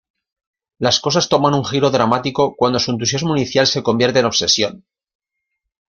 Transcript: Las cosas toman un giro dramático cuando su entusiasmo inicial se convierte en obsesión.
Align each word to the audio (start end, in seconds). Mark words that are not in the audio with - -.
Las 0.85 0.99
cosas 0.99 1.29
toman 1.29 1.53
un 1.59 1.63
giro 1.63 1.91
dramático 1.91 2.55
cuando 2.55 2.79
su 2.79 2.89
entusiasmo 2.89 3.37
inicial 3.37 3.67
se 3.67 3.83
convierte 3.83 4.17
en 4.17 4.25
obsesión. 4.25 4.83